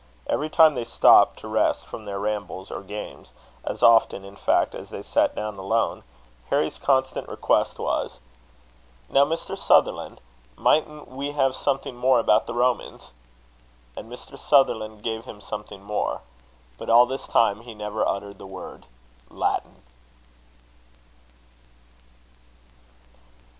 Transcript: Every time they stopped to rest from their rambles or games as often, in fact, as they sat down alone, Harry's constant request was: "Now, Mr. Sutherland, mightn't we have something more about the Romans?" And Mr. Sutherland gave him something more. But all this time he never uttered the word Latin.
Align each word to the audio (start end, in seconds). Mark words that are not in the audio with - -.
Every 0.25 0.49
time 0.49 0.73
they 0.73 0.83
stopped 0.83 1.37
to 1.41 1.47
rest 1.47 1.85
from 1.85 2.05
their 2.05 2.17
rambles 2.17 2.71
or 2.71 2.81
games 2.81 3.33
as 3.63 3.83
often, 3.83 4.25
in 4.25 4.35
fact, 4.35 4.73
as 4.73 4.89
they 4.89 5.03
sat 5.03 5.35
down 5.35 5.57
alone, 5.57 6.01
Harry's 6.49 6.79
constant 6.79 7.29
request 7.29 7.77
was: 7.77 8.17
"Now, 9.09 9.25
Mr. 9.25 9.55
Sutherland, 9.55 10.19
mightn't 10.57 11.07
we 11.09 11.33
have 11.33 11.53
something 11.55 11.95
more 11.95 12.17
about 12.17 12.47
the 12.47 12.55
Romans?" 12.55 13.11
And 13.95 14.11
Mr. 14.11 14.39
Sutherland 14.39 15.03
gave 15.03 15.25
him 15.25 15.39
something 15.39 15.83
more. 15.83 16.21
But 16.79 16.89
all 16.89 17.05
this 17.05 17.27
time 17.27 17.61
he 17.61 17.75
never 17.75 18.03
uttered 18.03 18.39
the 18.39 18.47
word 18.47 18.87
Latin. 19.29 19.83